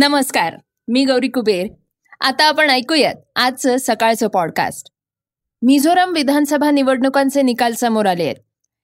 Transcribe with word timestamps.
नमस्कार 0.00 0.56
मी 0.88 1.04
गौरी 1.04 1.28
कुबेर. 1.28 1.66
आता 2.20 2.44
आपण 2.44 2.70
ऐकूयात 2.70 3.14
आजचं 3.36 3.76
सकाळचं 3.76 4.28
पॉडकास्ट 4.28 4.90
मिझोराम 5.62 6.12
विधानसभा 6.12 6.70
निवडणुकांचे 6.70 7.42
निकाल 7.42 7.72
समोर 7.72 8.06
आले 8.06 8.24
आहेत. 8.24 8.36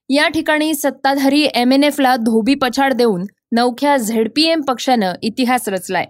या 0.08 0.28
ठिकाणी 0.28 0.74
सत्ताधारी 0.74 1.48
एम 1.54 1.72
एन 1.72 1.84
एफला 1.84 2.16
धोबी 2.16 2.54
पछाड 2.54 2.92
देऊन 2.92 3.24
नवख्या 3.52 3.96
झेडपीएम 3.96 4.60
पक्षानं 4.60 5.12
इतिहास 5.22 5.68
रचलाय. 5.68 6.06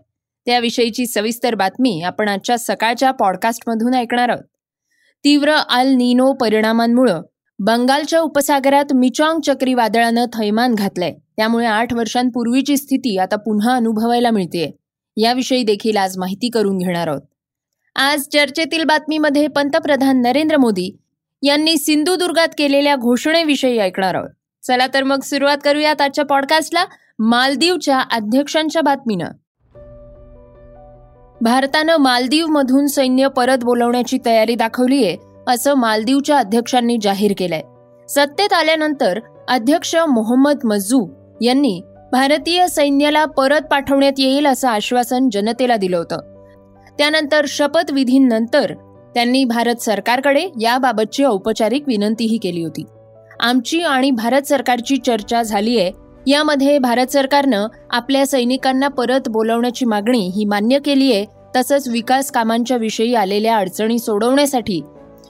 त्याविषयीची 0.46 1.06
सविस्तर 1.06 1.54
बातमी 1.54 2.02
आपण 2.02 2.28
आजच्या 2.28 2.58
सकाळच्या 2.58 3.10
पॉडकास्टमधून 3.10 3.94
ऐकणार 3.94 4.28
आहोत. 4.28 4.44
तीव्र 5.24 5.50
आल 5.50 5.88
निनो 5.88 6.32
परिणामांमुळं 6.32 7.22
बंगालच्या 7.58 8.20
उपसागरात 8.20 8.92
मिचॉंग 8.94 9.40
चक्रीवादळानं 9.40 10.24
थैमान 10.24 10.74
घातलंय. 10.74 11.14
त्यामुळे 11.36 11.66
आठ 11.66 11.94
वर्षांपूर्वीची 11.94 12.76
स्थिती 12.76 13.18
आता 13.18 13.36
पुन्हा 13.36 13.76
अनुभवायला 13.76 14.30
मिळतेय. 14.30 14.70
याविषयी 15.16 15.62
देखील 15.62 15.96
आज 15.96 16.18
माहिती 16.18 16.48
करून 16.48 16.78
घेणार 16.78 17.08
आहोत. 17.08 17.22
आज 17.96 18.20
चर्चेतील 18.32 18.84
बातमीमध्ये 18.84 19.46
पंतप्रधान 19.46 20.22
नरेंद्र 20.22 20.56
मोदी 20.56 20.96
यांनी 21.42 21.76
सिंधुदुर्गात 21.76 22.48
केलेल्या 22.58 22.96
घोषणेविषयी 22.96 23.78
ऐकणार 23.78 24.14
आहोत. 24.14 24.30
चला 24.66 24.86
तर 24.94 25.02
मग 25.02 25.20
सुरुवात 25.20 25.58
करूयात 25.64 26.00
आजच्या 26.00 26.24
पॉडकास्टला 26.24 26.84
मालदीवच्या 27.18 28.00
अध्यक्षांच्या 28.12 28.82
बातमीनं. 28.82 29.30
भारतानं 31.40 31.96
मालदीवमधून 31.96 32.86
सैन्य 32.86 33.28
परत 33.28 33.64
बोलवण्याची 33.64 34.18
तयारी 34.26 34.54
दाखवलीये 34.54 35.16
असं 35.48 35.74
मालदीवच्या 35.74 36.38
अध्यक्षांनी 36.38 36.98
जाहीर 37.02 37.32
केलंय. 37.38 37.62
सत्तेत 38.08 38.52
आल्यानंतर 38.52 39.20
अध्यक्ष 39.48 39.96
मोहम्मद 39.96 40.58
मज्जू 40.64 41.08
यांनी 41.42 41.82
भारतीय 42.14 42.66
सैन्याला 42.68 43.24
परत 43.26 43.62
पाठवण्यात 43.70 44.18
येईल 44.18 44.46
असं 44.46 44.68
आश्वासन 44.68 45.28
जनतेला 45.32 45.76
दिलं 45.76 45.96
होतं. 45.96 46.18
त्यानंतर 46.98 47.44
शपथविधीनंतर 47.48 48.72
त्यांनी 49.14 49.42
भारत 49.44 49.82
सरकारकडे 49.82 50.46
याबाबतची 50.60 51.24
औपचारिक 51.24 51.88
विनंतीही 51.88 52.36
केली 52.36 52.62
होती. 52.62 52.84
आमची 53.40 53.80
आणि 53.80 54.10
भारत 54.10 54.46
सरकारची 54.46 54.96
चर्चा 54.96 55.42
झाली 55.42 55.78
आहे 55.80 55.90
यामध्ये 56.26 56.78
भारत 56.78 57.12
सरकारनं 57.12 57.66
आपल्या 57.90 58.26
सैनिकांना 58.26 58.88
परत 58.88 59.28
बोलवण्याची 59.28 59.84
मागणी 59.84 60.26
ही 60.36 60.44
मान्य 60.44 60.78
केली 60.78 61.12
आहे 61.12 61.24
तसंच 61.56 61.88
विकास 61.88 62.30
कामांच्या 62.30 62.76
विषयी 62.76 63.14
आलेल्या 63.14 63.56
अडचणी 63.56 63.98
सोडवण्यासाठी 63.98 64.80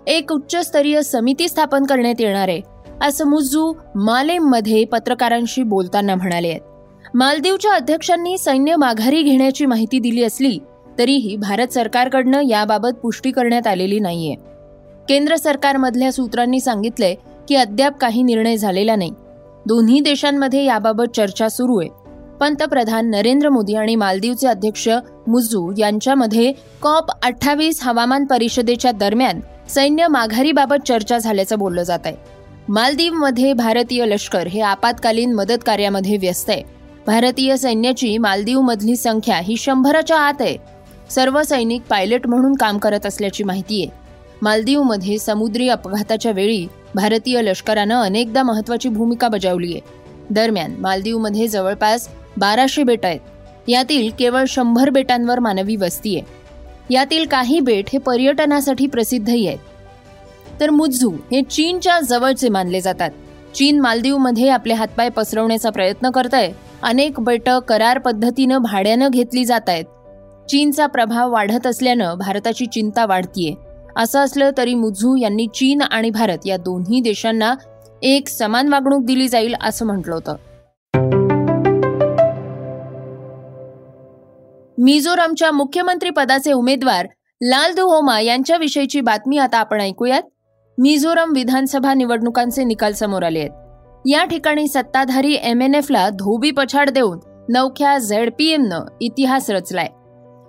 एक 0.06 0.32
उच्चस्तरीय 0.32 1.02
समिती 1.02 1.48
स्थापन 1.48 1.84
करण्यात 1.84 2.20
येणार 2.20 2.48
आहे 2.48 2.60
असं 3.02 3.28
मुज्जू 3.28 3.72
मालेममध्ये 3.96 4.84
पत्रकारांशी 4.84 5.62
बोलताना 5.62 6.14
म्हणाले 6.14 6.48
आहेत. 6.48 6.60
मालदीवच्या 7.14 7.72
अध्यक्षांनी 7.72 8.36
सैन्य 8.38 8.76
माघारी 8.76 9.22
घेण्याची 9.22 9.66
माहिती 9.66 9.98
दिली 9.98 10.22
असली 10.24 10.58
तरीही 10.98 11.36
भारत 11.36 11.72
सरकारकडनं 11.72 12.40
याबाबत 12.40 12.94
पुष्टी 13.02 13.30
करण्यात 13.30 13.66
आलेली 13.66 13.98
नाहीये. 14.00 14.34
केंद्र 15.08 15.36
सरकारमधल्या 15.36 16.10
सूत्रांनी 16.12 16.60
सांगितलंय 16.60 17.14
की 17.48 17.54
अद्याप 17.54 17.98
काही 18.00 18.22
निर्णय 18.22 18.56
झालेला 18.56 18.96
नाही. 18.96 19.10
दोन्ही 19.66 20.00
देशांमध्ये 20.00 20.64
याबाबत 20.64 21.16
चर्चा 21.16 21.48
सुरू 21.48 21.78
आहे. 21.80 21.88
पंतप्रधान 22.40 23.10
नरेंद्र 23.10 23.48
मोदी 23.48 23.74
आणि 23.74 23.94
मालदीवचे 23.94 24.48
अध्यक्ष 24.48 24.88
मुझू 25.28 25.72
यांच्यामध्ये 25.78 26.52
कॉप 26.82 27.10
अठ्ठावीस 27.22 27.82
हवामान 27.82 28.24
परिषदेच्या 28.24 28.92
दरम्यान 28.92 29.40
सैन्य 29.68 30.08
माघारीबाबत 30.08 30.88
चर्चा 30.88 31.18
झाल्याचं 31.18 31.58
बोललं 31.58 31.82
जात 31.82 32.06
आहे 32.06 32.16
मालदीवमध्ये 32.68 33.52
भारतीय 33.52 34.04
लष्कर 34.06 34.46
हे 34.46 34.60
आपत्कालीन 34.60 35.34
मदत 35.34 35.64
कार्यामध्ये 35.66 36.16
व्यस्त 36.16 36.50
आहे. 36.50 36.73
भारतीय 37.06 37.56
सैन्याची 37.56 38.18
मालदीवमधली 38.18 38.96
संख्या 38.96 39.36
ही 39.36 39.56
शंभराच्या 39.56 40.18
आत 40.18 40.34
आहे. 40.40 40.56
सर्व 41.10 41.42
सैनिक 41.42 41.82
पायलट 41.88 42.26
म्हणून 42.26 42.54
काम 42.54 42.78
करत 42.78 43.06
असल्याची 43.06 43.44
माहिती 43.44 43.82
आहे. 43.82 43.96
मालदीवमध्ये 44.42 45.18
समुद्री 45.18 45.68
अपघाताच्या 45.68 46.32
वेळी 46.32 46.66
भारतीय 46.94 47.42
लष्करानं 47.42 48.02
अनेकदा 48.02 48.42
महत्वाची 48.42 48.88
भूमिका 48.88 49.28
बजावली 49.28 49.72
आहे. 49.72 49.80
दरम्यान 50.30 50.74
मालदीवमध्ये 50.78 51.48
जवळपास 51.48 52.08
बाराशे 52.36 52.82
बेट 52.82 53.06
आहेत. 53.06 53.20
यातील 53.68 54.10
केवळ 54.18 54.44
शंभर 54.48 54.90
बेटांवर 54.90 55.38
मानवी 55.38 55.76
वस्ती 55.76 56.16
आहे. 56.16 56.24
यातील 56.90 57.26
काही 57.26 57.60
बेट 57.60 57.84
हे 57.92 57.98
पर्यटनासाठी 57.98 58.86
प्रसिद्धही 58.86 59.46
आहेत. 59.46 59.58
तर 60.60 60.70
मुज्जू 60.70 61.10
हे 61.10 61.42
चीनच्या 61.42 62.00
जवळचे 62.00 62.48
मानले 62.48 62.80
जातात. 62.80 63.10
चीन 63.54 63.80
मालदीवमध्ये 63.80 64.48
आपले 64.48 64.74
हातपाय 64.74 65.08
पसरवण्याचा 65.08 65.70
प्रयत्न 65.70 66.10
करत 66.10 66.34
आहे 66.34 66.52
अनेक 66.82 67.20
बैठक 67.20 67.60
करार 67.68 67.98
पद्धतीनं 67.98 68.58
भाड्यानं 68.58 69.08
घेतली 69.08 69.44
जात 69.44 69.68
आहेत. 69.68 69.84
चीनचा 70.50 70.86
प्रभाव 70.86 71.32
वाढत 71.32 71.66
असल्यानं 71.66 72.14
भारताची 72.14 72.66
चिंता 72.66 73.06
वाढतीये. 73.06 73.54
असं 73.96 74.18
असलं 74.18 74.50
तरी 74.58 74.74
मुझू 74.74 75.16
यांनी 75.16 75.46
चीन 75.46 75.82
आणि 75.82 76.10
भारत 76.10 76.38
या 76.46 76.56
दोन्ही 76.56 77.00
देशांना 77.00 77.54
एक 78.02 78.28
समान 78.28 78.68
वागणूक 78.68 79.04
दिली 79.04 79.28
जाईल 79.28 79.54
असं 79.62 79.86
म्हटलं 79.86 80.14
होतं. 80.14 80.36
मिझोरामच्या 84.78 85.50
मुख्यमंत्री 85.50 86.10
पदाचे 86.10 86.52
उमेदवार 86.52 87.06
लाल 87.42 87.74
दुहोमा 87.74 88.20
यांच्याविषयीची 88.20 89.00
बातमी 89.00 89.38
आता 89.38 89.58
आपण 89.58 89.80
ऐकूयात. 89.80 90.22
मिझोरम 90.78 91.32
विधानसभा 91.34 91.94
निवडणुकांचे 91.94 92.64
निकाल 92.64 92.92
समोर 92.92 93.22
आले 93.22 93.38
आहेत. 93.38 93.50
या 94.06 94.24
ठिकाणी 94.24 94.68
सत्ताधारी 94.68 95.36
एम 95.42 95.62
एन 95.62 95.74
एफला 95.74 96.08
धोबी 96.08 96.50
पछाड 96.50 96.90
देऊन 96.90 97.18
नवख्या 97.48 97.96
एमनं 98.40 98.80
इतिहास 99.00 99.50
रचलाय. 99.50 99.88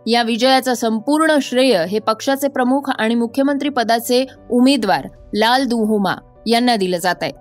या 0.07 0.23
विजयाचं 0.23 0.73
संपूर्ण 0.73 1.37
श्रेय 1.41 1.85
हे 1.89 1.99
पक्षाचे 1.99 2.47
प्रमुख 2.47 2.89
आणि 2.89 3.15
मुख्यमंत्री 3.15 3.69
पदाचे 3.69 4.25
उमेदवार 4.51 5.07
लाल 5.35 5.65
दुहोमा 5.65 6.15
यांना 6.47 6.75
दिलं 6.75 6.97
जात 6.97 7.15
आहे. 7.21 7.31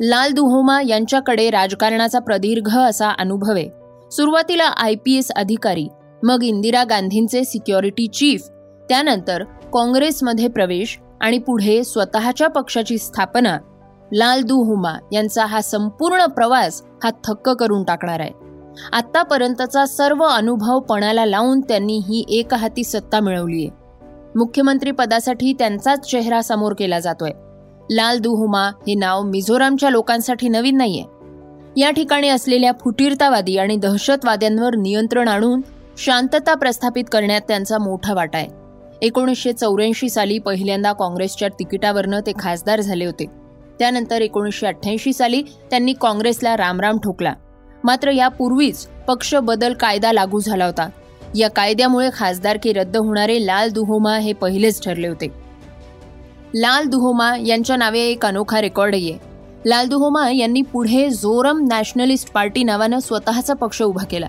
लाल 0.00 0.32
दुहोमा 0.32 0.80
यांच्याकडे 0.82 1.50
राजकारणाचा 1.50 2.18
प्रदीर्घ 2.18 2.78
असा 2.78 3.10
अनुभव 3.10 3.54
आहे. 3.56 3.68
सुरुवातीला 4.10 4.64
आय 4.64 4.94
पी 4.94 5.16
एस 5.18 5.30
अधिकारी 5.36 5.88
मग 6.22 6.42
इंदिरा 6.42 6.84
गांधींचे 6.84 7.44
सिक्युरिटी 7.44 8.06
चीफ 8.06 8.48
त्यानंतर 8.88 9.44
काँग्रेसमध्ये 9.72 10.48
प्रवेश 10.48 10.98
आणि 11.20 11.38
पुढे 11.38 11.84
स्वतःच्या 11.84 12.48
पक्षाची 12.48 12.98
स्थापना 12.98 13.58
लाल 14.12 14.42
हुमा 14.50 14.94
यांचा 15.12 15.44
हा 15.44 15.60
संपूर्ण 15.60 16.26
प्रवास 16.26 16.82
हा 17.04 17.10
थक्क 17.24 17.48
करून 17.48 17.84
टाकणार 17.84 18.20
आहे. 18.20 18.30
आतापर्यंतचा 18.92 19.86
सर्व 19.86 20.24
अनुभव 20.24 20.78
पणाला 20.78 21.26
लावून 21.26 21.60
त्यांनी 21.60 21.98
ही 21.98 22.24
एक 22.28 22.54
हाती 22.54 22.84
सत्ता 22.84 23.20
मिळवली 23.20 23.66
आहे 23.66 23.80
मुख्यमंत्री 24.36 24.90
पदासाठी 24.90 25.52
त्यांचाच 25.52 26.10
चेहरा 26.10 26.42
समोर 26.42 26.72
केला 26.78 26.98
जातोय. 26.98 27.30
लाल 27.90 28.18
दुहुमा 28.18 28.66
हे 28.66 28.94
नाव 28.94 29.22
मिझोरामच्या 29.22 29.90
लोकांसाठी 29.90 30.48
नवीन 30.48 30.76
नाहीये. 30.76 31.04
या 31.76 31.90
ठिकाणी 31.90 32.28
असलेल्या 32.28 32.72
फुटीरतावादी 32.80 33.56
आणि 33.56 33.76
दहशतवाद्यांवर 33.76 34.76
नियंत्रण 34.76 35.28
आणून 35.28 35.60
शांतता 35.98 36.54
प्रस्थापित 36.54 37.04
करण्यात 37.12 37.40
त्यांचा 37.48 37.78
मोठा 37.78 38.14
वाटा 38.14 38.38
आहे. 38.38 38.59
एकोणीसशे 39.02 39.52
चौऱ्याऐंशी 39.52 40.08
साली 40.08 40.38
पहिल्यांदा 40.38 40.92
काँग्रेसच्या 40.92 41.48
तिकिटावरनं 41.48 42.20
ते 42.20 42.32
खासदार 42.38 42.80
झाले 42.80 43.04
होते. 43.04 43.24
त्यानंतर 43.78 44.20
एकोणीसशे 44.20 44.66
अठ्ठ्याऐंशी 44.66 45.12
साली 45.12 45.42
त्यांनी 45.42 45.92
काँग्रेसला 45.92 46.56
रामराम 46.56 46.98
ठोकला. 46.98 47.34
मात्र 47.84 48.10
यापूर्वीच 48.10 48.86
पक्ष 48.86 49.34
बदल 49.34 49.72
कायदा 49.72 50.12
लागू 50.12 50.40
झाला 50.40 50.66
होता. 50.66 50.88
या 51.36 51.50
कायद्यामुळे 51.50 52.10
खासदारकी 52.12 52.72
रद्द 52.72 52.96
होणारे 52.96 53.46
लाल 53.46 53.70
दुहोमा 53.70 54.18
हे 54.18 54.32
पहिलेच 54.32 54.84
ठरले 54.84 55.08
होते. 55.08 55.26
लाल 56.54 56.84
दुहोमा 56.84 57.36
यांच्या 57.36 57.76
नावे 57.76 58.00
एक 58.00 58.26
अनोखा 58.26 58.60
रेकॉर्डही 58.60 59.10
आहे. 59.10 59.20
लाल 59.66 59.88
दुहोमा 59.88 60.30
यांनी 60.30 60.62
पुढे 60.62 61.10
जोरम 61.10 61.66
नॅशनलिस्ट 61.70 62.32
पार्टी 62.32 62.64
नावानं 62.64 62.98
स्वतःचा 62.98 63.54
पक्ष 63.54 63.82
उभा 63.82 64.04
केला. 64.04 64.26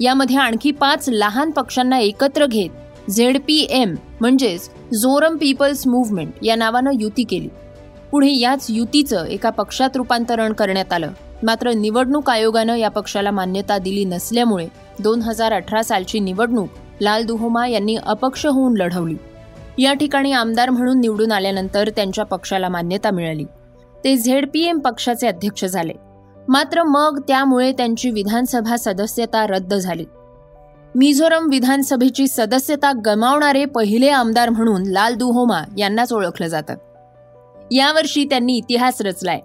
यामध्ये 0.00 0.36
आणखी 0.36 0.70
पाच 0.70 1.08
लहान 1.08 1.50
पक्षांना 1.50 1.98
एकत्र 1.98 2.46
घेत 2.46 2.70
झेड 3.10 3.38
पी 3.46 3.66
एम 3.70 3.94
म्हणजेच 4.20 4.70
झोरम 4.94 5.36
पीपल्स 5.36 5.86
मुव्हमेंट 5.86 6.32
या 6.42 6.56
नावानं 6.56 6.90
युती 7.00 7.22
केली. 7.22 7.48
पुढे 8.10 8.30
याच 8.30 8.66
युतीचं 8.68 9.24
एका 9.24 9.50
पक्षात 9.50 9.90
रूपांतरण 9.94 10.52
करण्यात 10.52 10.92
आलं. 10.92 11.10
मात्र 11.42 11.72
निवडणूक 11.72 12.30
आयोगानं 12.30 12.76
या 12.76 12.88
पक्षाला 12.88 13.30
मान्यता 13.30 13.78
दिली 13.78 14.04
नसल्यामुळे 14.04 14.68
दोन 14.98 15.20
हजार 15.20 15.52
अठरा 15.52 15.82
सालची 15.82 16.20
निवडणूक 16.20 16.68
लाल 17.00 17.24
दुहोमा 17.24 17.66
यांनी 17.66 17.96
अपक्ष 17.96 18.46
होऊन 18.46 18.74
लढवली. 18.76 19.16
या 19.78 19.92
ठिकाणी 19.92 20.32
आमदार 20.32 20.70
म्हणून 20.70 21.00
निवडून 21.00 21.32
आल्यानंतर 21.32 21.88
त्यांच्या 21.88 22.24
पक्षाला 22.24 22.68
मान्यता 22.68 23.10
मिळाली. 23.10 23.44
ते 24.04 24.16
झेड 24.16 24.48
पी 24.52 24.62
एम 24.62 24.78
पक्षाचे 24.78 25.26
अध्यक्ष 25.26 25.64
झाले. 25.64 25.92
मात्र 26.48 26.82
मग 26.82 27.20
त्यामुळे 27.28 27.72
त्यांची 27.72 28.10
विधानसभा 28.10 28.76
सदस्यता 28.76 29.46
रद्द 29.46 29.74
झाली. 29.74 30.04
मिझोरम 30.96 31.48
विधानसभेची 31.50 32.26
सदस्यता 32.26 32.92
गमावणारे 33.06 33.64
पहिले 33.64 34.08
आमदार 34.08 34.50
म्हणून 34.50 34.82
लाल 34.86 35.14
दुहोमा 35.14 35.62
यांनाच 35.78 36.12
ओळखलं 36.12 36.46
जातं. 36.46 36.74
यावर्षी 37.72 38.24
त्यांनी 38.24 38.52
इतिहास 38.52 39.00
रचलाय. 39.00 39.40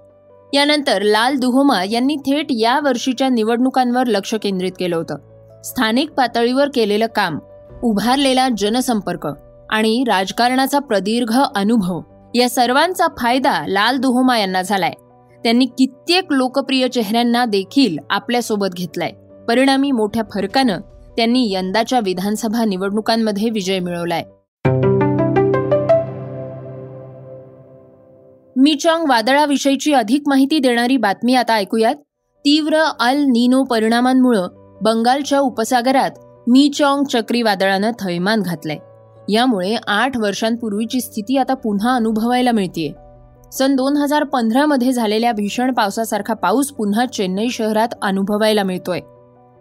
यानंतर 0.53 1.01
लाल 1.01 1.37
दुहोमा 1.37 1.83
यांनी 1.83 2.15
थेट 2.15 2.45
या 2.49 2.79
वर्षीच्या 2.83 3.29
निवडणुकांवर 3.29 4.07
लक्ष 4.07 4.35
केंद्रित 4.35 4.71
केलं 4.79 4.95
होतं. 4.95 5.15
स्थानिक 5.63 6.11
पातळीवर 6.11 6.69
केलेलं 6.75 7.05
काम 7.15 7.39
उभारलेला 7.83 8.47
जनसंपर्क 8.57 9.27
आणि 9.69 10.03
राजकारणाचा 10.07 10.79
प्रदीर्घ 10.79 11.41
अनुभव 11.55 12.01
या 12.35 12.49
सर्वांचा 12.49 13.07
फायदा 13.17 13.63
लाल 13.67 13.97
दुहोमा 13.97 14.39
यांना 14.39 14.61
झालाय. 14.61 14.93
त्यांनी 15.43 15.65
कित्येक 15.65 16.25
लोकप्रिय 16.31 16.87
चेहऱ्यांना 16.87 17.45
देखील 17.45 17.97
आपल्यासोबत 18.09 18.67
घेतलाय. 18.73 19.11
परिणामी 19.47 19.91
मोठ्या 19.91 20.23
फरकानं 20.33 20.79
त्यांनी 21.19 21.53
यंदाच्या 21.53 21.99
विधानसभा 21.99 22.65
निवडणुकांमध्ये 22.65 23.49
विजय 23.49 23.79
मिळवलाय. 23.79 24.23
मिचॉंग 28.55 29.05
वादळाविषयीची 29.09 29.93
अधिक 29.93 30.23
माहिती 30.27 30.59
देणारी 30.59 30.97
बातमी 30.97 31.35
आता 31.35 31.53
ऐकूयात. 31.53 31.95
तीव्र 32.45 32.77
अल 32.99 33.17
निनो 33.23 33.63
परिणामांमुळे 33.63 34.39
बंगालच्या 34.81 35.39
उपसागरात 35.39 36.11
मिचॉंग 36.47 37.03
चक्रीवादळानं 37.03 37.91
थैमान 37.91 38.41
घातलंय. 38.41 38.77
यामुळे 39.29 39.75
आठ 39.87 40.17
वर्षांपूर्वीची 40.17 41.01
स्थिती 41.01 41.37
आता 41.37 41.53
पुन्हा 41.53 41.95
अनुभवायला 41.95 42.51
मिळतीये. 42.51 42.93
सन 43.51 43.75
दोन 43.75 43.97
हजार 43.97 44.23
पंधरामध्ये 44.23 44.91
झालेल्या 44.91 45.31
भीषण 45.31 45.73
पावसासारखा 45.73 46.33
पाऊस 46.33 46.71
पुन्हा 46.71 47.05
चेन्नई 47.05 47.49
शहरात 47.49 47.87
अनुभवायला 48.01 48.63
मिळतोय. 48.63 48.99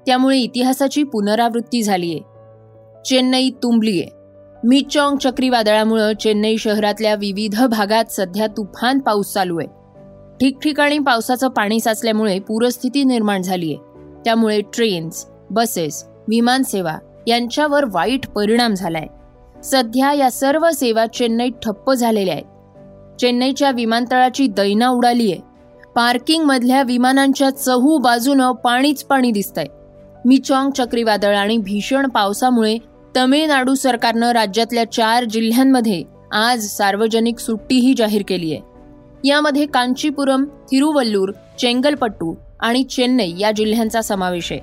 त्यामुळे 0.08 0.38
इतिहासाची 0.38 1.02
पुनरावृत्ती 1.02 1.82
झालीये. 1.82 2.20
चेन्नई 3.04 3.50
तुंबलीये. 3.50 4.06
मिचॉंग 4.64 5.16
चक्रीवादळामुळे 5.16 6.14
चेन्नई 6.14 6.56
शहरातल्या 6.56 7.14
विविध 7.14 7.64
भागात 7.64 8.04
सध्या 8.10 8.46
तुफान 8.46 8.98
पाऊस 8.98 9.32
चालू 9.32 9.58
आहे 9.58 9.68
ठिकठिकाणी 10.40 10.98
पावसाचं 10.98 11.48
पाणी 11.48 11.80
साचल्यामुळे 11.80 12.38
पूरस्थिती 12.38 13.04
निर्माण 13.04 13.42
झालीय. 13.42 13.76
त्यामुळे 14.24 14.60
ट्रेन्स 14.60 15.26
बसेस 15.50 16.04
विमानसेवा 16.28 16.96
यांच्यावर 17.26 17.84
वाईट 17.92 18.28
परिणाम 18.28 18.74
झालाय. 18.74 19.06
सध्या 19.64 20.12
या 20.12 20.30
सर्व 20.30 20.70
सेवा 20.70 21.06
चेन्नईत 21.06 21.52
ठप्प 21.52 21.92
झालेल्या 21.92 22.34
आहेत. 22.34 23.16
चेन्नईच्या 23.20 23.70
विमानतळाची 23.70 24.46
दैना 24.46 24.88
उडाली 24.88 25.32
आहे 25.32 25.40
पार्किंगमधल्या 25.94 26.82
विमानांच्या 26.82 27.50
चहू 27.50 27.98
बाजूनं 27.98 28.52
पाणीच 28.52 29.04
पाणी 29.04 29.30
दिसतंय. 29.30 29.66
मिचॉंग 30.24 30.70
चक्रीवादळ 30.70 31.36
आणि 31.36 31.58
भीषण 31.58 32.08
पावसामुळे 32.08 32.78
तमिळनाडू 33.16 33.74
सरकारनं 33.74 34.30
राज्यातल्या 34.30 34.92
चार 34.92 35.24
जिल्ह्यांमध्ये 35.24 36.02
आज 36.32 36.66
सार्वजनिक 36.66 37.38
सुट्टीही 37.38 37.94
जाहीर 37.96 38.22
केली 38.28 38.52
आहे. 38.52 38.62
यामध्ये 39.24 39.66
कांचीपुरम 39.66 40.44
थिरुवल्लूर 40.44 41.32
चेंगलपट्टू 41.58 42.34
आणि 42.60 42.82
चेन्नई 42.82 43.32
या 43.38 43.52
जिल्ह्यांचा 43.52 44.00
समावेश 44.00 44.52
आहे. 44.52 44.60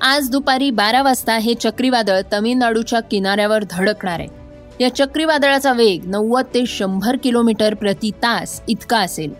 आज 0.00 0.30
दुपारी 0.30 0.70
बारा 0.70 1.02
वाजता 1.02 1.36
हे 1.36 1.54
चक्रीवादळ 1.54 2.20
तमिळनाडूच्या 2.32 3.00
किनाऱ्यावर 3.00 3.64
धडकणार 3.70 4.20
आहे. 4.20 4.28
या 4.80 4.94
चक्रीवादळाचा 4.94 5.72
वेग 5.72 6.06
नव्वद 6.06 6.44
ते 6.54 6.66
शंभर 6.66 7.16
किलोमीटर 7.16 7.74
प्रति 7.74 8.10
तास 8.10 8.62
इतका 8.68 8.98
असेल. 8.98 9.32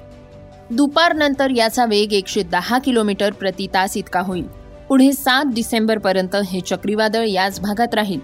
दुपारनंतर 0.71 1.51
याचा 1.51 1.85
वेग 1.85 2.13
एकशे 2.13 2.43
दहा 2.43 2.79
किलोमीटर 2.79 3.33
प्रति 3.33 3.67
तास 3.67 3.97
इतका 3.97 4.21
होईल. 4.21 4.64
पुढे 4.95 5.13
सात 5.13 5.45
डिसेंबरपर्यंत 5.45 6.37
हे 6.37 6.61
चक्रीवादळ 6.61 7.25
याच 7.27 7.61
भागात 7.61 7.95
राहील. 7.95 8.19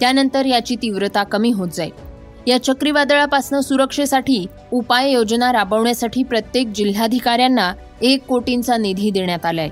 त्यानंतर 0.00 0.46
याची 0.46 0.76
तीव्रता 0.76 1.22
कमी 1.22 1.50
होत 1.50 1.68
जाईल. 1.68 1.90
या 2.46 2.62
चक्रीवादळापासून 2.62 3.60
सुरक्षेसाठी 3.60 4.46
उपाययोजना 4.72 5.52
राबवण्यासाठी 5.52 6.22
प्रत्येक 6.22 6.68
जिल्हाधिकाऱ्यांना 6.68 7.72
एक 8.02 8.26
कोटींचा 8.26 8.76
निधी 8.76 9.10
देण्यात 9.10 9.46
आलाय. 9.46 9.68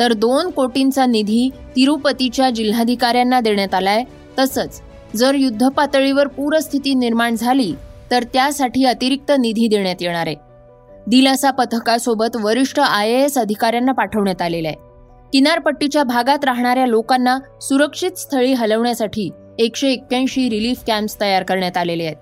तर 0.00 0.12
दोन 0.12 0.50
कोटींचा 0.50 1.06
निधी 1.06 1.48
तिरुपतीच्या 1.76 2.50
जिल्हाधिकाऱ्यांना 2.50 3.40
देण्यात 3.40 3.74
आलाय. 3.74 4.04
तसंच 4.38 4.80
जर 5.16 5.34
युद्ध 5.34 5.68
पातळीवर 5.68 6.26
पूरस्थिती 6.26 6.94
निर्माण 6.94 7.34
झाली 7.34 7.74
तर 8.10 8.22
त्यासाठी 8.22 8.84
अतिरिक्त 8.84 9.32
निधी 9.38 9.66
देण्यात 9.68 9.96
येणार 10.00 10.26
आहे. 10.26 10.36
दिलासा 11.06 11.50
पथकासोबत 11.50 12.36
वरिष्ठ 12.42 12.80
आय 12.80 13.10
ए 13.10 13.22
एस 13.24 13.38
अधिकाऱ्यांना 13.38 13.92
पाठवण्यात 13.92 14.42
आलेलं 14.42 14.68
आहे. 14.68 14.91
किनारपट्टीच्या 15.32 16.02
भागात 16.02 16.44
राहणाऱ्या 16.44 16.86
लोकांना 16.86 17.38
सुरक्षित 17.60 18.18
स्थळी 18.18 18.52
हलवण्यासाठी 18.52 19.30
एकशे 19.58 19.92
एक्क्याऐंशी 19.92 20.48
रिलीफ 20.50 20.82
कॅम्प्स 20.86 21.20
तयार 21.20 21.42
करण्यात 21.42 21.76
आलेले 21.76 22.04
आहेत. 22.04 22.16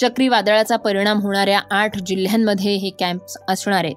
चक्रीवादळाचा 0.00 0.76
परिणाम 0.76 1.20
होणाऱ्या 1.20 1.60
आठ 1.70 1.98
जिल्ह्यांमध्ये 1.98 2.74
हे 2.74 2.90
कॅम्प्स 2.90 3.36
असणार 3.48 3.84
आहेत. 3.84 3.96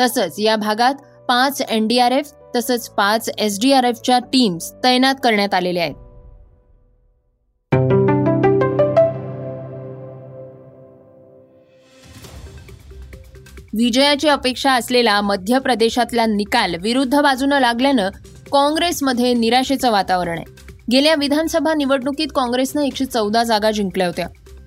तसंच 0.00 0.34
या 0.38 0.56
भागात 0.56 0.94
पाच 1.28 1.62
एनडीआरएफ 1.68 2.30
तसंच 2.56 2.88
पाच 2.88 3.30
एसडीआरएफच्या 3.38 4.18
टीम्स 4.18 4.72
तैनात 4.84 5.14
करण्यात 5.22 5.54
आलेल्या 5.54 5.82
आहेत. 5.82 5.94
विजयाची 13.76 14.28
अपेक्षा 14.28 14.72
असलेला 14.72 15.20
मध्य 15.20 15.58
प्रदेशातला 15.58 16.26
निकाल 16.26 16.74
विरुद्ध 16.82 17.20
बाजूनं 17.20 17.60
लागल्यानं 17.60 18.08
काँग्रेसमध्ये 18.52 19.34
निराशेचं 19.34 19.90
वातावरण 19.90 20.38
आहे. 20.38 20.44
गेल्या 20.92 21.14
विधानसभा 21.14 21.74
निवडणुकीत 21.74 22.26
काँग्रेसनं 22.34 22.82
एकशे 22.82 23.04
चौदा 23.04 23.44
जागा 23.44 23.70
जिंकल्या 23.70 24.06
होत्या. 24.06 24.26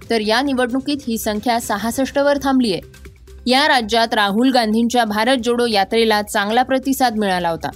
तर 0.09 0.21
या 0.21 0.41
निवडणुकीत 0.41 0.97
ही 1.07 1.17
संख्या 1.17 1.59
सहासष्टवर 1.59 2.37
थांबली 2.43 2.73
आहे. 2.73 2.81
या 3.45 3.67
राज्यात 3.67 4.13
राहुल 4.13 4.51
गांधींच्या 4.51 5.05
भारत 5.05 5.37
जोडो 5.37 5.65
यात्रेला 5.65 6.21
चांगला 6.21 6.63
प्रतिसाद 6.63 7.17
मिळाला 7.17 7.49
होता. 7.49 7.69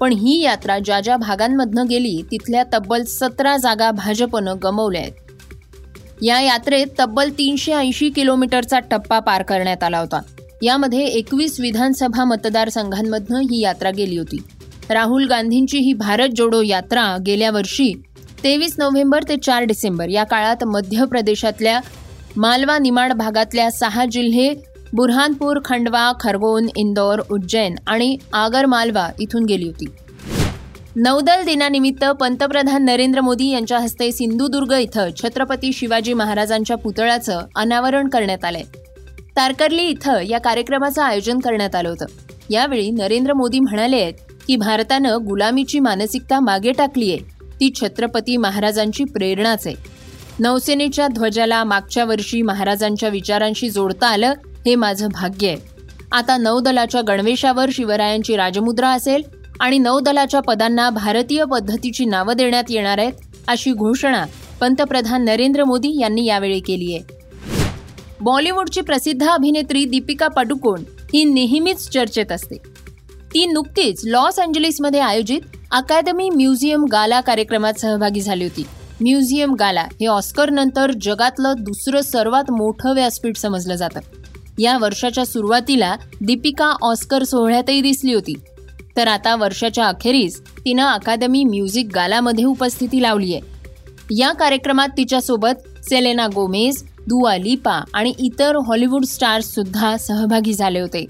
पण 0.00 0.12
ही 0.12 0.42
यात्रा 0.42 0.78
ज्या 0.78 1.00
ज्या 1.00 1.16
भागांमधनं 1.16 1.86
गेली 1.90 2.22
तिथल्या 2.30 2.64
तब्बल 2.72 3.02
सतरा 3.02 3.56
जागा 3.56 3.90
भाजपनं 3.90 4.54
गमवल्या 4.62 5.00
आहेत. 5.00 5.12
या 6.22 6.40
यात्रेत 6.40 6.86
तब्बल 6.98 7.30
तीनशे 7.30 7.72
ऐंशी 7.72 8.10
किलोमीटरचा 8.10 8.78
टप्पा 8.78 9.18
पार 9.18 9.42
करण्यात 9.42 9.82
आला 9.82 9.98
होता. 9.98 10.20
यामध्ये 10.62 11.04
एकवीस 11.06 11.60
विधानसभा 11.60 12.24
मतदारसंघांमधनं 12.24 13.40
ही 13.40 13.60
यात्रा 13.60 13.90
गेली 13.90 14.16
होती. 14.16 14.36
राहुल 14.90 15.26
गांधींची 15.28 15.78
ही 15.78 15.92
भारत 15.92 16.28
जोडो 16.36 16.60
यात्रा 16.62 17.16
गेल्या 17.26 17.50
वर्षी 17.50 17.92
तेवीस 18.44 18.74
नोव्हेंबर 18.78 19.22
ते 19.28 19.36
चार 19.36 19.62
डिसेंबर 19.62 20.08
या 20.08 20.24
काळात 20.24 20.64
मध्य 20.64 21.04
प्रदेशातल्या 21.04 21.80
मालवा 22.36 22.78
निमाड 22.78 23.12
भागातल्या 23.12 23.70
सहा 23.70 24.04
जिल्हे 24.04 24.52
बुरहानपूर 24.92 25.58
खंडवा 25.64 26.12
खरगोन 26.20 26.68
इंदौर 26.76 27.20
उज्जैन 27.30 27.74
आणि 27.86 28.16
आगर 28.32 28.66
मालवा 28.66 29.08
इथून 29.20 29.44
गेली 29.44 29.66
होती. 29.66 29.86
नौदल 30.96 31.44
दिनानिमित्त 31.44 32.04
पंतप्रधान 32.04 32.84
नरेंद्र 32.84 33.20
मोदी 33.20 33.50
यांच्या 33.50 33.78
हस्ते 33.78 34.12
सिंधुदुर्ग 34.12 34.72
इथं 34.72 35.10
छत्रपती 35.22 35.72
शिवाजी 35.72 36.12
महाराजांच्या 36.12 36.76
पुतळ्याचं 36.76 37.40
अनावरण 37.56 38.08
करण्यात 38.08 38.44
आलंय. 38.44 38.62
तारकर्ली 39.36 39.82
इथं 39.82 40.20
या 40.20 40.38
कार्यक्रमाचं 40.38 41.02
आयोजन 41.02 41.38
करण्यात 41.38 41.74
आलं 41.74 41.88
होतं. 41.88 42.06
यावेळी 42.50 42.90
नरेंद्र 42.90 43.32
मोदी 43.32 43.60
म्हणाले 43.60 44.00
आहेत 44.00 44.14
की 44.46 44.56
भारतानं 44.56 45.16
गुलामीची 45.26 45.78
मानसिकता 45.78 46.40
मागे 46.40 46.72
टाकली 46.72 47.12
आहे. 47.12 47.20
ती 47.60 47.70
छत्रपती 47.74 48.36
महाराजांची 48.36 49.04
प्रेरणाच 49.04 49.66
आहे. 49.66 49.76
नौसेनेच्या 50.38 51.08
ध्वजाला 51.08 51.64
मागच्या 51.64 52.04
वर्षी 52.04 52.42
महाराजांच्या 52.42 53.08
विचारांशी 53.08 53.70
जोडता 53.70 54.06
आलं 54.06 54.32
हे 54.66 54.74
माझं 54.74 55.08
भाग्य 55.08 55.48
आहे. 55.48 55.56
आता 56.12 56.36
नौदलाच्या 56.36 57.00
गणवेशावर 57.00 57.68
शिवरायांची 57.72 58.36
राजमुद्रा 58.36 58.88
असेल 58.88 59.22
आणि 59.60 59.78
नौदलाच्या 59.78 60.40
पदांना 60.40 60.90
भारतीय 60.90 61.44
पद्धतीची 61.44 62.04
नावं 62.04 62.36
देण्यात 62.36 62.64
येणार 62.68 62.98
आहेत 62.98 63.12
अशी 63.48 63.72
घोषणा 63.72 64.24
पंतप्रधान 64.60 65.24
नरेंद्र 65.24 65.64
मोदी 65.64 66.00
यांनी 66.00 66.26
यावेळी 66.26 66.60
केली 66.60 66.94
आहे. 66.94 67.15
बॉलिवूडची 68.20 68.80
प्रसिद्ध 68.80 69.26
अभिनेत्री 69.28 69.84
दीपिका 69.84 70.28
पडुकोण 70.28 70.80
ही 71.14 71.24
नेहमीच 71.24 71.88
चर्चेत 71.88 72.32
असते. 72.32 72.56
ती 73.34 73.46
नुकतीच 73.46 74.00
लॉस 74.04 74.38
अँजलिसमध्ये 74.38 75.00
आयोजित 75.00 75.40
अकादमी 75.72 76.30
म्युझियम 76.30 76.84
गाला 76.84 77.20
कार्यक्रमात 77.20 77.72
सहभागी 77.72 78.20
झाली 78.20 78.44
होती. 78.44 78.66
म्युझियम 79.00 79.54
गाला 79.54 79.80
हे 79.80 80.06
ऑस्कर 80.06 80.50
नंतर 80.50 80.90
जगातलं 81.02 81.54
दुसरं 81.58 82.00
सर्वात 82.00 82.50
मोठं 82.50 82.94
व्यासपीठ 82.94 83.36
समजलं 83.36 83.74
जातं. 83.74 84.00
या 84.58 84.78
वर्षाच्या 84.78 85.24
सुरुवातीला 85.24 85.96
दीपिका 86.20 86.74
ऑस्कर 86.82 87.22
सोहळ्यातही 87.22 87.80
दिसली 87.80 88.12
होती. 88.12 88.34
तर 88.96 89.08
आता 89.08 89.36
वर्षाच्या 89.36 89.86
अखेरीस 89.86 90.40
तिनं 90.40 90.84
अकादमी 90.84 91.44
म्युझिक 91.44 91.88
गालामध्ये 91.94 92.44
उपस्थिती 92.44 93.02
लावली 93.02 93.34
आहे 93.34 93.56
या 94.18 94.32
कार्यक्रमात 94.32 94.88
तिच्यासोबत 94.88 95.84
सेलेना 95.90 96.26
गोमेज 96.26 96.84
दुआ 97.08 97.36
लिपा 97.36 97.84
आणि 97.94 98.12
इतर 98.18 98.56
हॉलिवूड 98.56 99.04
स्टार्ससुद्धा 99.04 99.96
सहभागी 99.96 100.52
झाले 100.52 100.80
होते. 100.80 101.06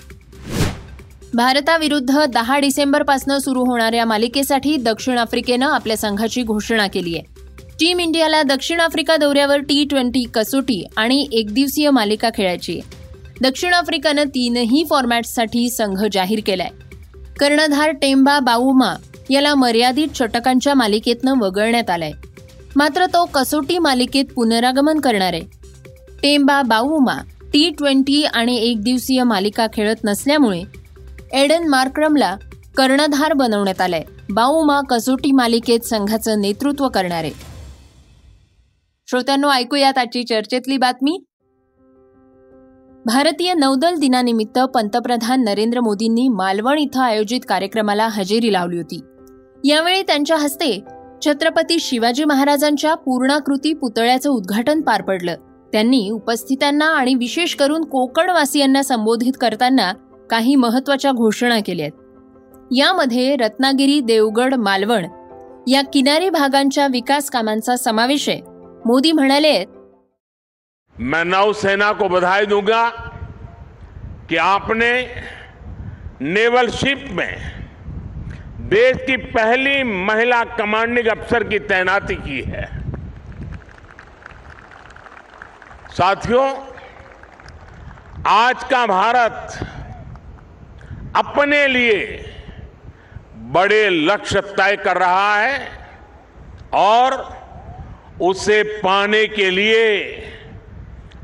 भारताविरुद्ध 1.35 2.25
दहा 2.33 2.59
डिसेंबरपासून 2.59 3.38
सुरू 3.38 3.65
होणाऱ्या 3.65 4.05
मालिकेसाठी 4.05 4.76
दक्षिण 4.76 5.19
आफ्रिकेनं 5.19 5.67
आपल्या 5.67 5.97
संघाची 5.97 6.43
घोषणा 6.43 6.87
केली 6.87 7.17
आहे. 7.17 7.37
टीम 7.81 8.00
इंडियाला 8.00 8.43
दक्षिण 8.43 8.81
आफ्रिका 8.81 9.17
दौऱ्यावर 9.17 9.61
टी 9.61 9.85
ट्वेंटी 9.85 10.25
कसोटी 10.35 10.87
आणि 10.97 11.29
एकदिवसीय 11.33 11.91
मालिका 11.91 12.29
खेळायची 12.35 12.79
आहे. 12.79 12.97
दक्षिण 13.41 13.75
आफ्रिकानं 13.75 14.23
तीनही 14.23 14.85
फॉर्मॅट्ससाठी 14.91 15.71
संघ 15.71 16.07
जाहीर 16.12 16.41
केलाय. 16.47 16.69
कर्णधार 17.38 17.91
टेम्बा 17.91 18.38
बाऊमा 18.38 18.95
याला 19.31 19.55
मर्यादित 19.55 20.09
षटकांच्या 20.15 20.75
मालिकेतनं 20.75 21.35
वगळण्यात 21.41 21.91
आलाय. 21.91 22.12
मात्र 22.76 23.07
तो 23.07 23.25
कसोटी 23.25 23.79
मालिकेत 23.79 24.25
पुनरागमन 24.35 25.00
करणार 25.00 25.33
आहे. 25.33 25.56
टेम्बा 26.23 26.63
बाऊमा 26.63 27.17
टी 27.53 27.71
ट्वेंटी 27.71 28.25
आणि 28.25 28.57
एक 28.57 28.83
दिवसीय 28.83 29.23
मालिका 29.23 29.67
खेळत 29.73 29.97
नसल्यामुळे 30.05 30.63
एडन 31.33 31.69
मार्क्रमला 31.69 32.37
कर्णधार 32.77 33.33
बनवण्यात 33.33 33.81
आलाय. 33.81 34.03
बाऊमा 34.33 34.81
कसोटी 34.81 35.33
मालिकेत 35.33 35.81
संघाचं 35.81 36.41
नेतृत्व 36.41 36.89
करणारे. 36.89 37.31
श्रोत्यांनो 39.07 39.51
ऐकूयात 39.51 39.99
आजची 39.99 40.23
चर्चेतली 40.23 40.77
बातमी. 40.77 41.19
भारतीय 43.07 43.55
नौदल 43.55 43.95
दिनानिमित्त 43.95 44.59
पंतप्रधान 44.59 45.45
नरेंद्र 45.45 45.81
मोदींनी 45.81 46.29
मालवण 46.29 46.79
इथं 46.79 47.01
आयोजित 47.01 47.41
कार्यक्रमाला 47.49 48.09
हजेरी 48.09 48.53
लावली 48.53 48.77
होती. 48.77 49.01
यावेळी 49.65 50.03
त्यांच्या 50.03 50.37
हस्ते 50.37 50.85
छत्रपती 51.25 51.79
शिवाजी 51.81 52.25
महाराजांच्या 52.25 52.95
पूर्णाकृती 52.95 53.75
पुतळ्याचं 53.75 54.31
उद्घाटन 54.31 54.81
पार 54.81 55.03
पडलं. 55.03 55.35
त्यांनी 55.76 56.11
उपस्थितांना 56.11 56.85
आणि 56.85 57.14
विशेष 57.14 57.54
करून 57.54 57.85
कोकणवासियांना 57.85 58.83
संबोधित 58.83 59.33
करताना 59.40 59.92
काही 60.30 60.54
महत्त्वाच्या 60.54 61.12
घोषणा 61.12 61.59
केल्या 61.66 61.88
यामध्ये 62.76 63.37
रत्नागिरी 63.37 64.00
देवगड 64.00 64.54
मालवण 64.54 65.06
या 65.68 65.83
किनारी 65.92 66.30
भागांच्या 66.30 66.87
विकास 66.87 67.30
कामांचा 67.30 67.76
समावेश 67.76 68.28
आहे. 68.28 68.40
मोदी 68.87 69.12
म्हणाले 69.12 69.64
मैं 70.99 71.28
नौसेना 71.28 71.92
को 71.92 72.09
बधाई 72.09 72.47
दूंगा 72.47 72.88
कि 74.30 74.37
आपने 74.37 74.92
नेवल 76.21 76.68
शिप 76.73 77.12
में 77.12 77.37
देश 78.61 78.97
की 78.97 79.16
पहली 79.16 79.83
महिला 79.83 80.45
कमांडिंग 80.45 81.09
अफसर 81.09 81.42
की 81.42 81.59
तैनाती 81.59 82.14
की 82.14 82.40
है। 82.40 82.75
साथियों, 85.97 86.47
आज 88.26 88.65
का 88.65 88.87
भारत 88.87 89.53
अपने 91.17 91.69
लिए 91.69 92.00
बड़े 93.55 93.88
लक्ष्य 93.91 94.41
तय 94.41 94.76
कर 94.76 94.97
रहा 94.97 95.37
है 95.37 95.69
और 96.75 97.15
उसे 98.21 98.62
पाने 98.62 99.26
के 99.26 99.50
लिए 99.50 99.87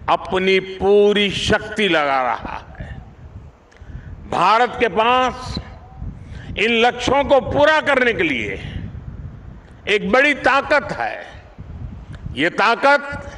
अपनी 0.09 0.59
पूरी 0.61 1.31
शक्ति 1.31 1.88
लगा 1.88 2.23
रहा 2.23 2.57
है। 2.81 2.97
भारत 4.31 4.76
के 4.81 4.88
पास 4.88 5.59
इन 6.59 6.81
लक्ष्यों 6.81 7.25
को 7.25 7.41
पूरा 7.41 7.81
करने 7.81 8.12
के 8.12 8.23
लिए 8.23 8.55
एक 9.88 10.11
बड़ी 10.12 10.35
ताकत 10.35 10.93
है। 10.93 11.26
ये 12.33 12.50
ताकत 12.50 13.29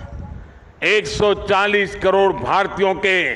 140 0.85 1.95
करोड़ 1.97 2.33
भारतीयों 2.33 2.95
के 2.95 3.33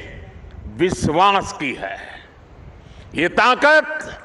विश्वास 0.76 1.52
की 1.52 1.72
है। 1.74 1.96
ये 3.14 3.28
ताकत 3.28 4.18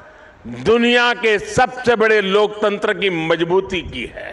दुनिया 0.46 1.12
के 1.14 1.38
सबसे 1.38 1.96
बड़े 1.96 2.20
लोकतंत्र 2.20 2.94
की 2.94 3.10
मजबूती 3.10 3.80
की 3.82 4.04
है। 4.06 4.32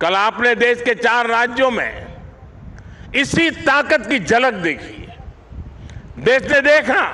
कल 0.00 0.14
आपने 0.14 0.54
देश 0.54 0.82
के 0.82 0.94
चार 0.94 1.26
राज्यों 1.26 1.70
में 1.70 2.06
इसी 3.14 3.50
ताकत 3.50 4.06
की 4.06 4.18
झलक 4.18 4.54
देखी 4.54 5.06
देश 6.18 6.42
ने 6.42 6.60
देखा, 6.60 7.04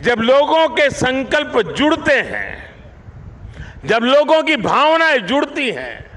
जब 0.00 0.20
लोगों 0.20 0.68
के 0.68 0.90
संकल्प 0.90 1.58
जुड़ते 1.76 2.20
हैं, 2.20 2.74
जब 3.86 4.02
लोगों 4.02 4.42
की 4.42 4.56
भावनाएँ 4.56 5.18
जुड़ती 5.18 5.70
हैं 5.70 6.11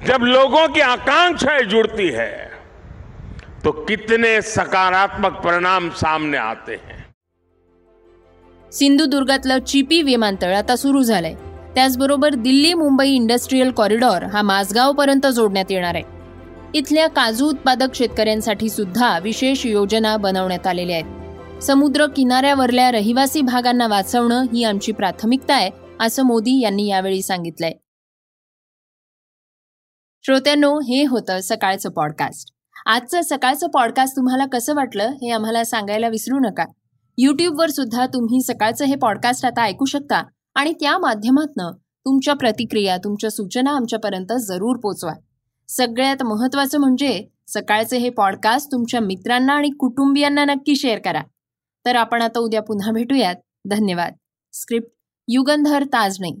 जब 0.00 0.22
लोगों 0.24 0.66
की 0.68 0.80
आकांक्षाएं 0.80 1.68
जुड़ती 1.68 2.08
है 2.10 2.32
तो 3.64 3.70
कितने 3.86 4.40
सकारात्मक 4.42 5.32
परिणाम 5.42 5.88
सामने 5.90 6.36
आते 6.36 6.74
हैं। 6.74 6.98
सिंधुदुर्गातलं 8.72 9.58
चिपी 9.58 10.00
विमानतळ 10.02 10.54
आता 10.54 10.76
सुरू 10.76 11.02
झालंय. 11.02 11.34
त्याचबरोबर 11.74 12.34
दिल्ली 12.36 12.72
मुंबई 12.74 13.10
इंडस्ट्रीयल 13.10 13.70
कॉरिडॉर 13.70 14.24
हा 14.24 14.42
माझगावपर्यंत 14.42 15.26
जोडण्यात 15.26 15.70
येणार 15.70 15.94
आहे. 15.94 16.04
इथल्या 16.74 17.08
काजू 17.08 17.48
उत्पादक 17.48 17.94
शेतकऱ्यांसाठी 17.94 18.68
सुद्धा 18.68 19.18
विशेष 19.18 19.66
योजना 19.66 20.16
बनवण्यात 20.16 20.66
आलेल्या 20.66 20.96
आहेत. 20.96 21.62
समुद्र 21.62 22.06
किनाऱ्यावरल्या 22.06 22.90
रहिवासी 22.92 23.40
भागांना 23.42 23.86
वाचवणं 23.86 24.46
ही 24.54 24.64
आमची 24.64 24.92
प्राथमिकता 24.92 25.54
आहे 25.54 25.70
असं 26.00 26.26
मोदी 26.26 26.60
यांनी 26.60 26.88
यावेळी 26.88 27.22
सांगितलंय. 27.22 27.72
श्रोत्यांनो 30.22 30.80
हे 30.80 31.06
होतं 31.06 31.38
सकाळचं 31.42 31.90
पॉडकास्ट 31.90 32.50
आजचं 32.86 33.20
सकाळचं 33.20 33.66
पॉडकास्ट 33.66 34.16
तुम्हाला 34.16 34.46
कसं 34.46 34.74
वाटलं 34.74 35.08
हे 35.08 35.30
आम्हाला 35.30 35.64
सांगायला 35.64 36.08
विसरू 36.08 36.38
नका. 36.38 36.64
यूट्यूबवर 37.18 37.70
सुद्धा 37.70 38.06
तुम्ही 38.06 38.40
सकाळचं 38.40 38.84
हे 38.84 38.94
पॉडकास्ट 38.94 39.46
आता 39.46 39.62
ऐकू 39.62 39.84
शकता 39.84 40.24
आणि 40.54 40.72
त्या 40.72 40.98
माध्यमातनं 40.98 41.72
तुमच्या 41.82 42.34
प्रतिक्रिया 42.34 42.96
तुमच्या 42.96 43.30
सूचना 43.30 43.70
आमच्यापर्यंत 43.70 44.32
जरूर 44.40 44.76
पोचवा. 44.76 45.12
सगळ्यात 45.68 46.22
महत्वाचं 46.22 46.78
म्हणजे 46.78 47.26
सकाळचे 47.48 47.98
हे 47.98 48.10
पॉडकास्ट 48.10 48.72
तुमच्या 48.72 49.00
मित्रांना 49.00 49.52
आणि 49.52 49.70
कुटुंबियांना 49.70 50.44
नक्की 50.44 50.76
शेअर 50.76 50.98
करा. 50.98 51.22
तर 51.86 51.96
आपण 51.96 52.22
आता 52.22 52.38
उद्या 52.38 52.62
पुन्हा 52.62 52.92
भेटूयात. 52.92 53.34
धन्यवाद. 53.70 54.12
स्क्रिप्ट 54.52 54.88
युगंधर 55.28 55.84
ताजणे. 55.84 56.40